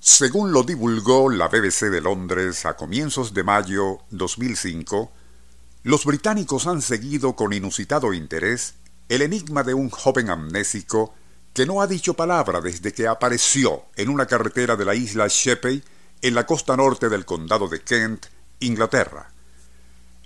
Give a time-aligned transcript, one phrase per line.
[0.00, 5.10] Según lo divulgó la BBC de Londres a comienzos de mayo 2005,
[5.82, 8.74] los británicos han seguido con inusitado interés
[9.08, 11.14] el enigma de un joven amnésico
[11.52, 15.82] que no ha dicho palabra desde que apareció en una carretera de la isla Sheppey
[16.22, 18.26] en la costa norte del condado de Kent,
[18.60, 19.32] Inglaterra.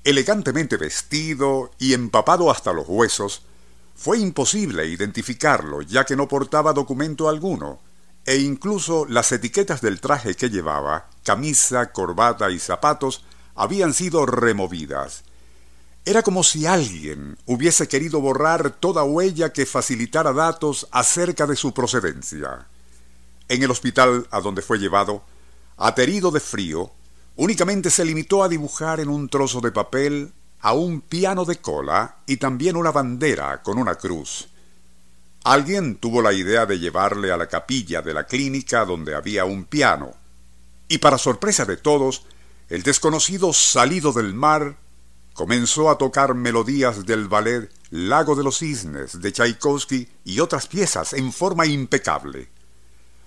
[0.05, 3.43] Elegantemente vestido y empapado hasta los huesos,
[3.95, 7.81] fue imposible identificarlo ya que no portaba documento alguno,
[8.25, 15.25] e incluso las etiquetas del traje que llevaba, camisa, corbata y zapatos, habían sido removidas.
[16.05, 21.73] Era como si alguien hubiese querido borrar toda huella que facilitara datos acerca de su
[21.73, 22.67] procedencia.
[23.49, 25.23] En el hospital a donde fue llevado,
[25.77, 26.91] aterido de frío,
[27.37, 32.19] únicamente se limitó a dibujar en un trozo de papel a un piano de cola
[32.27, 34.49] y también una bandera con una cruz.
[35.45, 39.65] Alguien tuvo la idea de llevarle a la capilla de la clínica donde había un
[39.65, 40.15] piano,
[40.87, 42.25] y para sorpresa de todos,
[42.69, 44.77] el desconocido salido del mar
[45.35, 51.13] comenzó a tocar melodías del ballet Lago de los Cisnes de Tchaikovsky y otras piezas
[51.13, 52.49] en forma impecable.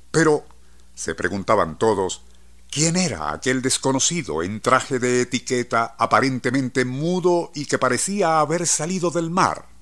[0.09, 0.45] Pero,
[0.93, 2.21] se preguntaban todos,
[2.71, 9.11] ¿quién era aquel desconocido en traje de etiqueta aparentemente mudo y que parecía haber salido
[9.11, 9.74] del mar?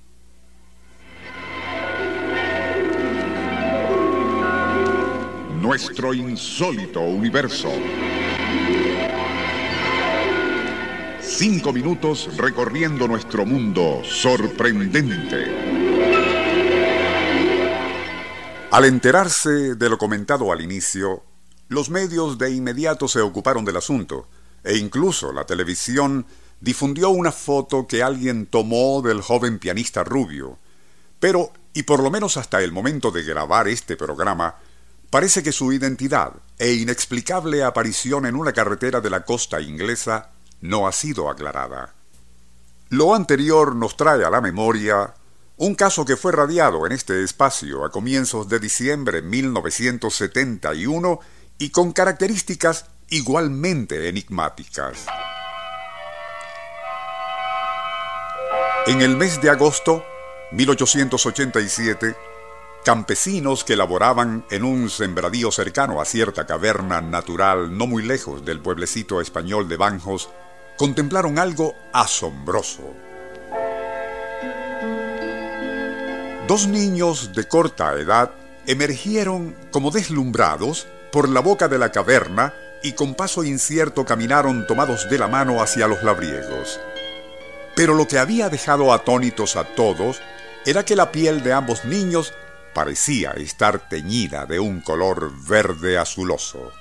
[5.63, 7.71] Nuestro insólito universo.
[11.21, 15.45] Cinco minutos recorriendo nuestro mundo sorprendente.
[18.71, 21.23] Al enterarse de lo comentado al inicio,
[21.69, 24.27] los medios de inmediato se ocuparon del asunto,
[24.65, 26.25] e incluso la televisión
[26.59, 30.59] difundió una foto que alguien tomó del joven pianista rubio.
[31.21, 34.57] Pero, y por lo menos hasta el momento de grabar este programa,
[35.13, 40.31] Parece que su identidad e inexplicable aparición en una carretera de la costa inglesa
[40.61, 41.93] no ha sido aclarada.
[42.89, 45.13] Lo anterior nos trae a la memoria
[45.57, 51.19] un caso que fue radiado en este espacio a comienzos de diciembre de 1971
[51.59, 55.05] y con características igualmente enigmáticas.
[58.87, 60.03] En el mes de agosto
[60.53, 62.15] 1887,
[62.83, 68.59] Campesinos que laboraban en un sembradío cercano a cierta caverna natural no muy lejos del
[68.59, 70.29] pueblecito español de Banjos
[70.77, 72.83] contemplaron algo asombroso.
[76.45, 78.31] Dos niños de corta edad
[78.65, 85.09] emergieron como deslumbrados por la boca de la caverna y con paso incierto caminaron tomados
[85.09, 86.81] de la mano hacia los labriegos.
[87.77, 90.21] Pero lo que había dejado atónitos a todos
[90.65, 92.33] era que la piel de ambos niños
[92.73, 96.71] parecía estar teñida de un color verde azuloso.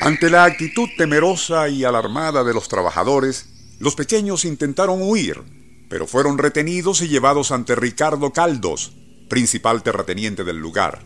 [0.00, 3.46] Ante la actitud temerosa y alarmada de los trabajadores,
[3.78, 5.42] los pequeños intentaron huir,
[5.88, 8.92] pero fueron retenidos y llevados ante Ricardo Caldos,
[9.28, 11.02] principal terrateniente del lugar.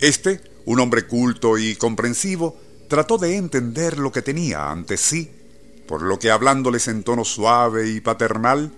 [0.00, 2.58] Este, un hombre culto y comprensivo,
[2.88, 5.30] trató de entender lo que tenía ante sí,
[5.86, 8.72] por lo que hablándoles en tono suave y paternal,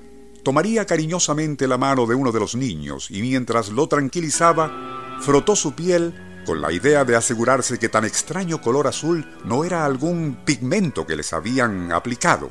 [0.48, 5.74] tomaría cariñosamente la mano de uno de los niños y mientras lo tranquilizaba, frotó su
[5.74, 11.06] piel con la idea de asegurarse que tan extraño color azul no era algún pigmento
[11.06, 12.50] que les habían aplicado.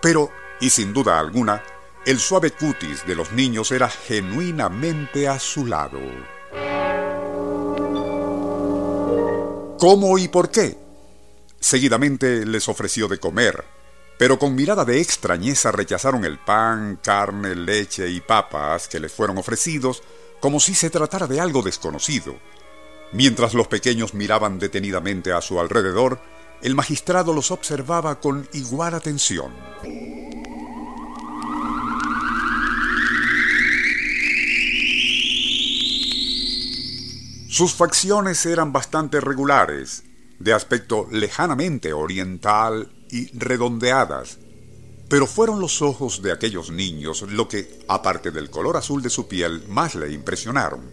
[0.00, 0.30] Pero,
[0.60, 1.64] y sin duda alguna,
[2.06, 5.98] el suave cutis de los niños era genuinamente azulado.
[9.80, 10.78] ¿Cómo y por qué?
[11.58, 13.64] Seguidamente les ofreció de comer,
[14.18, 19.38] pero con mirada de extrañeza rechazaron el pan, carne, leche y papas que les fueron
[19.38, 20.02] ofrecidos,
[20.40, 22.36] como si se tratara de algo desconocido.
[23.12, 26.20] Mientras los pequeños miraban detenidamente a su alrededor,
[26.62, 29.52] el magistrado los observaba con igual atención.
[37.48, 40.02] Sus facciones eran bastante regulares,
[40.40, 44.38] de aspecto lejanamente oriental y redondeadas,
[45.08, 49.28] pero fueron los ojos de aquellos niños lo que, aparte del color azul de su
[49.28, 50.90] piel, más le impresionaron.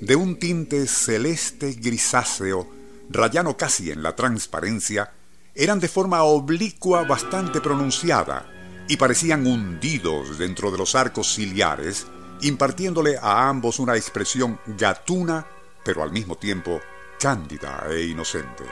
[0.00, 2.68] De un tinte celeste grisáceo,
[3.10, 5.12] rayano casi en la transparencia,
[5.54, 8.50] eran de forma oblicua bastante pronunciada
[8.88, 12.06] y parecían hundidos dentro de los arcos ciliares,
[12.40, 15.46] impartiéndole a ambos una expresión gatuna
[15.88, 16.82] pero al mismo tiempo
[17.18, 18.64] cándida e inocente.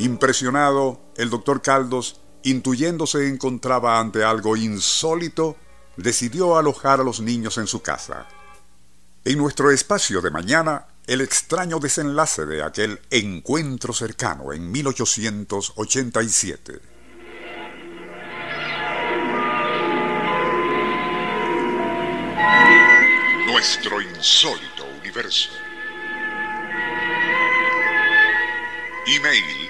[0.00, 5.58] Impresionado, el doctor Caldos, intuyendo se encontraba ante algo insólito,
[5.98, 8.26] decidió alojar a los niños en su casa.
[9.26, 16.80] En nuestro espacio de mañana, el extraño desenlace de aquel encuentro cercano en 1887.
[23.48, 25.50] Nuestro insólito universo.
[29.06, 29.69] Email